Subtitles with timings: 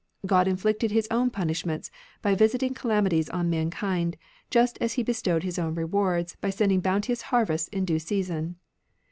[0.25, 1.91] God inflicted His own punishments
[2.23, 4.17] by visiting calamities on mankind,
[4.49, 8.55] just as He bestowed His own rewards by sending bounteous harvests in due season.